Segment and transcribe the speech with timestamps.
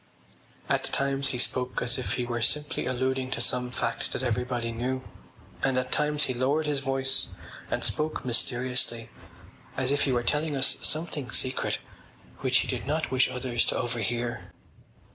[0.67, 4.71] At times he spoke as if he were simply alluding to some fact that everybody
[4.71, 5.03] knew,
[5.61, 7.27] and at times he lowered his voice
[7.69, 9.11] and spoke mysteriously
[9.77, 11.77] as if he were telling us something secret
[12.39, 14.51] which he did not wish others to overhear.